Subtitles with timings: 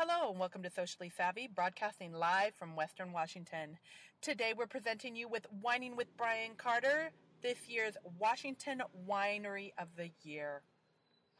[0.00, 3.76] Hello and welcome to Socially Savvy, broadcasting live from Western Washington.
[4.22, 7.10] Today we're presenting you with Wining with Brian Carter,
[7.42, 8.80] this year's Washington
[9.10, 10.62] Winery of the Year.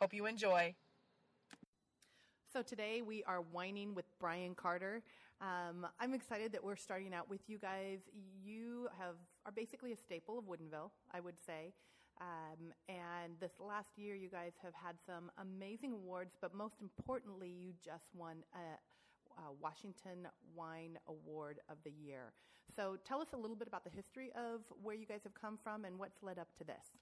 [0.00, 0.74] Hope you enjoy.
[2.52, 5.02] So today we are wining with Brian Carter.
[5.40, 8.00] Um, I'm excited that we're starting out with you guys.
[8.42, 9.14] You have
[9.46, 11.74] are basically a staple of Woodinville, I would say.
[12.20, 17.48] Um, and this last year, you guys have had some amazing awards, but most importantly,
[17.48, 22.32] you just won a, a, Washington Wine Award of the Year.
[22.74, 25.58] So tell us a little bit about the history of where you guys have come
[25.62, 26.98] from and what's led up to this.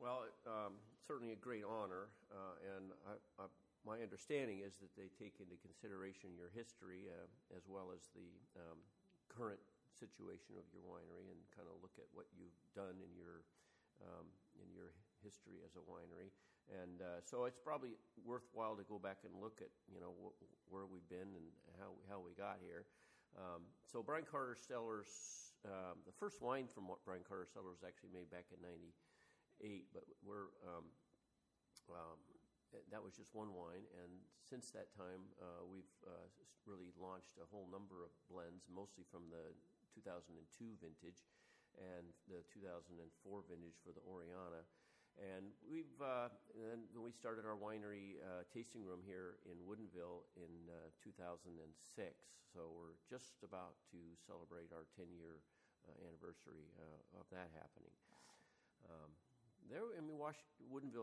[0.00, 3.46] Well, um, certainly a great honor, uh, and I, I,
[3.86, 8.32] my understanding is that they take into consideration your history uh, as well as the
[8.58, 8.80] um,
[9.28, 9.60] current
[9.94, 13.29] situation of your winery and kind of look at what you've done in your
[14.04, 14.26] um,
[14.60, 16.32] in your history as a winery.
[16.70, 20.38] And uh, so it's probably worthwhile to go back and look at you know wh-
[20.70, 21.46] where we've been and
[21.80, 22.86] how how we got here.
[23.34, 25.10] Um, so Brian Carter Cellars,
[25.66, 30.06] um, the first wine from Brian Carter Cellars was actually made back in '98, but
[30.22, 30.86] we're um,
[31.90, 32.18] um,
[32.94, 36.26] that was just one wine, and since that time, uh, we've uh,
[36.66, 39.50] really launched a whole number of blends, mostly from the
[39.90, 40.38] 2002
[40.78, 41.26] vintage
[41.78, 42.96] and the 2004
[43.46, 44.66] vintage for the Oriana.
[45.18, 50.24] And we've uh, and then we started our winery uh, tasting room here in Woodinville
[50.38, 51.60] in uh, 2006.
[52.54, 55.44] So we're just about to celebrate our 10 year
[55.84, 57.92] uh, anniversary uh, of that happening.
[58.86, 59.10] Um,
[59.68, 60.40] there, I mean, Wash,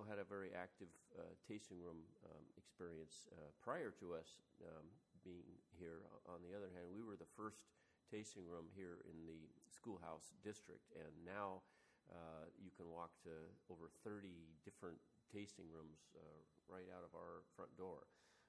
[0.10, 3.32] had a very active uh, tasting room um, experience
[3.64, 4.86] prior to us um,
[5.24, 5.48] being
[5.80, 6.04] here.
[6.28, 7.64] On the other hand, we were the first
[8.08, 11.62] tasting room here in the schoolhouse district, and now
[12.08, 13.34] uh, you can walk to
[13.68, 14.32] over 30
[14.64, 16.40] different tasting rooms uh,
[16.72, 18.08] right out of our front door.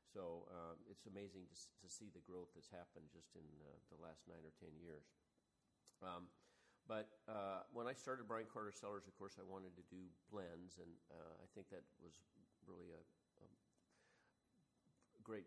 [0.08, 4.00] So um, it's amazing to, to, see the growth that's happened just in uh, the
[4.00, 5.04] last nine or 10 years.
[6.00, 6.32] Um,
[6.88, 10.80] but uh, when I started Brian Carter Cellars, of course, I wanted to do blends,
[10.80, 12.16] and uh, I think that was
[12.64, 13.02] really a,
[13.44, 13.48] a
[15.20, 15.44] great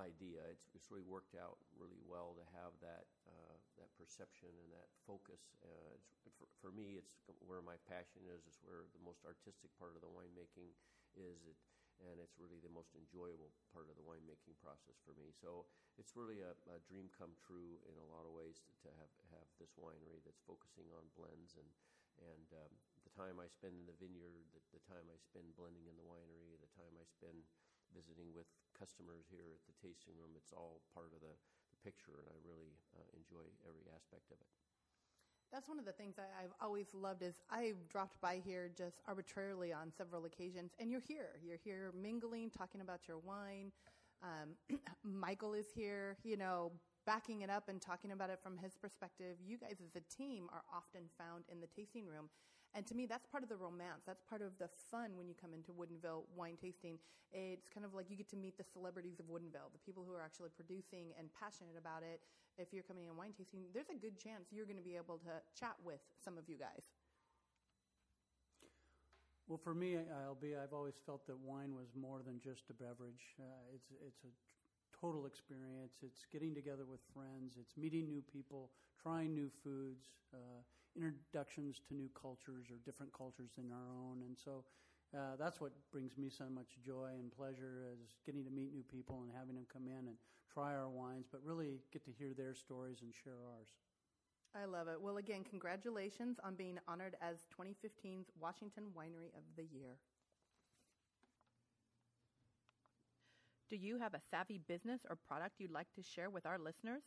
[0.00, 0.40] idea.
[0.48, 4.88] It's, it's really worked out really well to have that uh, that perception and that
[5.04, 5.40] focus.
[5.60, 5.96] Uh,
[6.38, 7.12] for, for, me, it's
[7.44, 8.46] where my passion is.
[8.48, 10.72] It's where the most artistic part of the winemaking
[11.16, 11.44] is.
[11.44, 11.58] It,
[12.02, 15.30] and it's really the most enjoyable part of the winemaking process for me.
[15.30, 15.70] So
[16.00, 19.12] it's really a, a dream come true in a lot of ways to, to, have
[19.30, 21.68] have this winery that's focusing on blends and
[22.20, 25.88] and um, the time I spend in the vineyard, the, the time I spend blending
[25.88, 27.40] in the winery, the time I spend
[27.90, 28.48] visiting with
[28.82, 30.34] customers here at the tasting room.
[30.34, 31.30] It's all part of the,
[31.70, 34.50] the picture, and I really uh, enjoy every aspect of it.
[35.54, 39.72] That's one of the things I've always loved is I've dropped by here just arbitrarily
[39.72, 41.38] on several occasions, and you're here.
[41.44, 43.70] You're here mingling, talking about your wine.
[44.24, 44.58] Um,
[45.04, 46.72] Michael is here, you know,
[47.06, 49.36] backing it up and talking about it from his perspective.
[49.44, 52.30] You guys as a team are often found in the tasting room.
[52.74, 54.02] And to me, that's part of the romance.
[54.06, 56.96] That's part of the fun when you come into Woodinville wine tasting.
[57.32, 60.14] It's kind of like you get to meet the celebrities of Woodinville, the people who
[60.14, 62.20] are actually producing and passionate about it.
[62.56, 65.18] If you're coming in wine tasting, there's a good chance you're going to be able
[65.28, 66.88] to chat with some of you guys.
[69.48, 70.56] Well, for me, I'll be.
[70.56, 73.36] I've always felt that wine was more than just a beverage.
[73.40, 74.32] Uh, it's it's a
[75.02, 75.98] total experience.
[76.02, 78.70] It's getting together with friends, it's meeting new people,
[79.02, 80.62] trying new foods, uh,
[80.96, 84.22] introductions to new cultures or different cultures than our own.
[84.24, 84.64] And so
[85.16, 88.82] uh, that's what brings me so much joy and pleasure is getting to meet new
[88.84, 90.16] people and having them come in and
[90.52, 93.68] try our wines, but really get to hear their stories and share ours.
[94.54, 95.00] I love it.
[95.00, 99.98] Well, again, congratulations on being honored as 2015's Washington Winery of the Year.
[103.68, 107.04] Do you have a savvy business or product you'd like to share with our listeners?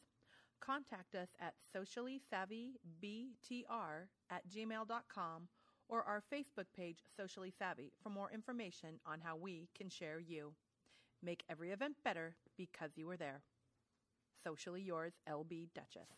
[0.62, 5.48] Contact us at sociallysavvybtr at gmail.com
[5.88, 10.54] or our Facebook page, Socially Savvy, for more information on how we can share you.
[11.22, 13.42] Make every event better because you were there.
[14.44, 16.10] Socially yours, LB Dutchess.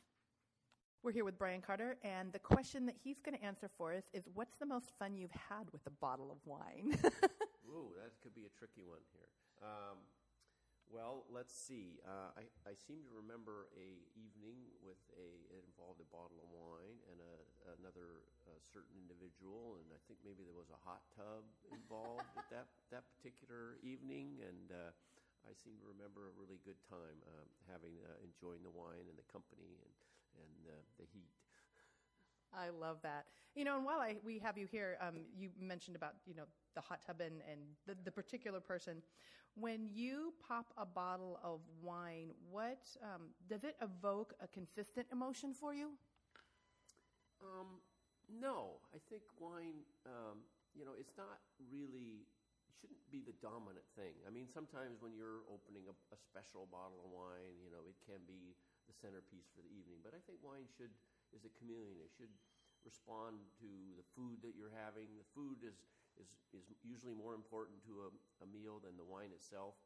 [1.04, 4.04] We're here with Brian Carter, and the question that he's going to answer for us
[4.14, 6.98] is what's the most fun you've had with a bottle of wine?
[7.70, 9.30] Ooh, that could be a tricky one here.
[9.62, 9.98] Um,
[10.88, 12.00] well, let's see.
[12.04, 16.48] Uh, I, I seem to remember a evening with a it involved a bottle of
[16.50, 17.36] wine and a,
[17.80, 22.48] another a certain individual, and I think maybe there was a hot tub involved at
[22.52, 24.92] that that particular evening, and uh,
[25.44, 29.20] I seem to remember a really good time uh, having uh, enjoying the wine and
[29.20, 29.94] the company and
[30.40, 31.47] and uh, the heat.
[32.54, 33.26] I love that.
[33.56, 36.44] You know, and while I, we have you here, um, you mentioned about you know
[36.76, 39.02] the hot tub and, and the, the particular person.
[39.56, 45.54] When you pop a bottle of wine, what um, does it evoke a consistent emotion
[45.54, 45.98] for you?
[47.42, 47.82] Um,
[48.30, 49.82] no, I think wine.
[50.06, 50.46] Um,
[50.78, 51.42] you know, it's not
[51.74, 52.30] really
[52.78, 54.14] shouldn't be the dominant thing.
[54.26, 57.98] I mean, sometimes when you're opening a, a special bottle of wine, you know, it
[58.06, 58.54] can be
[58.86, 60.06] the centerpiece for the evening.
[60.06, 60.94] But I think wine should
[61.36, 62.00] is a chameleon.
[62.04, 62.32] It should
[62.86, 63.70] respond to
[64.00, 65.12] the food that you're having.
[65.20, 65.80] The food is
[66.18, 69.78] is, is usually more important to a, a meal than the wine itself.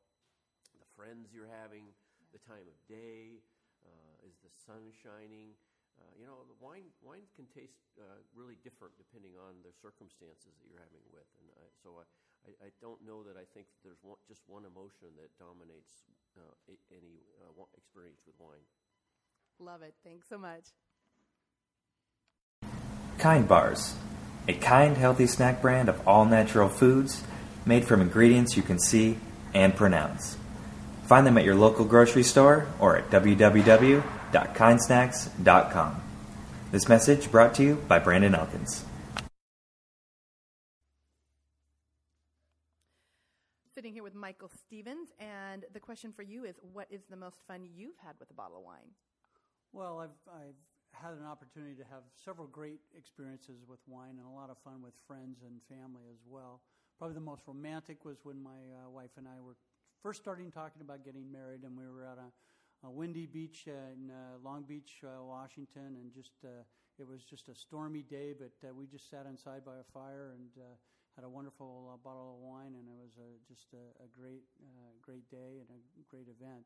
[0.79, 1.91] The friends you're having,
[2.31, 3.43] the time of day,
[3.83, 5.51] uh, is the sun shining.
[5.99, 10.55] Uh, you know, the wine wine can taste uh, really different depending on the circumstances
[10.55, 11.99] that you're having with, and I, so
[12.47, 16.07] I, I, don't know that I think there's one, just one emotion that dominates
[16.39, 16.55] uh,
[16.95, 18.63] any uh, experience with wine.
[19.59, 19.94] Love it.
[20.01, 20.73] Thanks so much.
[23.17, 23.95] Kind Bars,
[24.47, 27.23] a kind, healthy snack brand of all natural foods
[27.65, 29.17] made from ingredients you can see
[29.53, 30.37] and pronounce.
[31.03, 36.01] Find them at your local grocery store or at www.kindsnacks.com.
[36.71, 38.85] This message brought to you by Brandon Elkins.
[43.75, 47.45] Sitting here with Michael Stevens, and the question for you is what is the most
[47.47, 48.91] fun you've had with a bottle of wine?
[49.73, 50.55] Well, I've, I've
[50.93, 54.81] had an opportunity to have several great experiences with wine and a lot of fun
[54.81, 56.61] with friends and family as well.
[56.97, 59.55] Probably the most romantic was when my uh, wife and I were
[60.03, 64.11] first starting talking about getting married, and we were at a, a windy beach in
[64.11, 66.63] uh, Long Beach, uh, Washington, and just uh,
[66.99, 70.33] it was just a stormy day, but uh, we just sat inside by a fire
[70.35, 70.75] and uh,
[71.15, 73.11] had a wonderful bottle of wine, and it was
[73.47, 74.44] just a, a great,
[75.01, 75.79] great day and a
[76.09, 76.63] great event.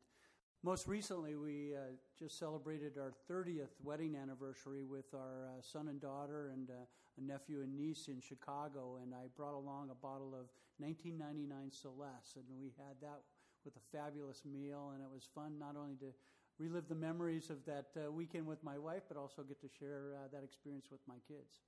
[0.65, 6.01] Most recently, we uh, just celebrated our 30th wedding anniversary with our uh, son and
[6.01, 6.89] daughter and uh,
[7.19, 12.33] a nephew and niece in Chicago, and I brought along a bottle of 1999 Solesce,
[12.37, 13.21] and we had that
[13.63, 16.09] with a fabulous meal, and it was fun not only to
[16.57, 20.17] relive the memories of that uh, weekend with my wife, but also get to share
[20.17, 21.61] uh, that experience with my kids.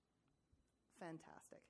[0.99, 1.61] Fantastic.